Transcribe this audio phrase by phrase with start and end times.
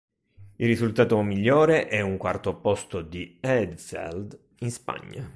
[0.55, 5.29] Il risultato migliore è un quarto posto di Heidfeld in Spagna.